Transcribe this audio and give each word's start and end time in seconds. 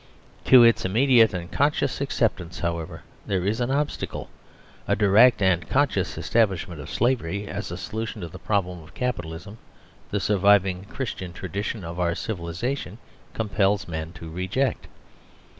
To 0.45 0.63
its 0.63 0.83
immediate 0.83 1.31
and 1.31 1.51
conscious 1.51 2.01
acceptance, 2.01 2.57
how 2.61 2.79
ever, 2.79 3.03
there 3.27 3.45
is 3.45 3.61
an 3.61 3.69
obstacle. 3.69 4.31
98 4.87 4.95
STABLE 4.95 4.95
SOLUTIONS 4.95 4.99
THEREOF 4.99 4.99
A 4.99 4.99
direct 4.99 5.41
and 5.63 5.69
conscious 5.69 6.17
establishment 6.17 6.81
of 6.81 6.89
slavery 6.89 7.47
as 7.47 7.69
a 7.69 7.77
solution 7.77 8.21
to 8.21 8.27
the 8.27 8.39
problem 8.39 8.81
of 8.81 8.95
Capitalism, 8.95 9.59
the 10.09 10.19
sur 10.19 10.37
viving 10.39 10.85
Christian 10.89 11.33
tradition 11.33 11.83
of 11.83 11.99
our 11.99 12.15
civilisation 12.15 12.97
compels 13.35 13.87
men 13.87 14.11
to 14.13 14.27
reject. 14.27 14.87